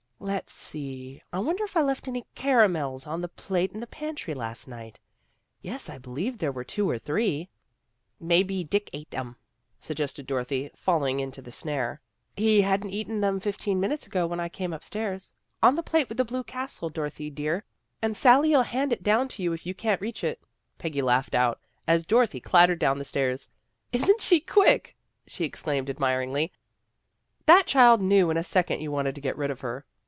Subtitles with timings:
[0.31, 1.19] "Let's see!
[1.33, 4.99] I wonder if I left any caramels on the plate in the pantry last night.
[5.63, 7.49] Yes, I believe there were two or three."
[8.19, 9.35] 152 THE GIRLS OF FRIENDLY TERRACE" Maybe Dick ate 'em,"
[10.19, 12.01] suggested Dorothy, falling into the snare."
[12.37, 15.31] He hadn't eaten them fifteen minutes ago when I came upstairs.
[15.63, 17.63] On the plate with the blue castle, Dorothy, dear,
[17.99, 20.39] and Sally'll hand it down to you if you can't reach it."
[20.77, 23.49] Peggy laughed out, as Dorothy clattered down the stairs."
[23.91, 24.95] Isn't she quick?/'
[25.25, 26.51] she exclaimed ad miringly.'
[27.47, 29.83] That child knew in a second you wanted to get rid of her."